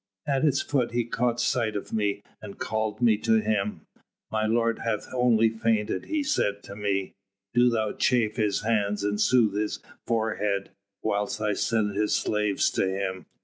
[0.25, 3.81] At its foot he caught sight of me, and called me to him:
[4.31, 7.13] 'My lord hath only fainted,' he said to me;
[7.53, 10.71] 'do thou chafe his hands and soothe his forehead,
[11.03, 13.27] whilst I send his slaves to him.'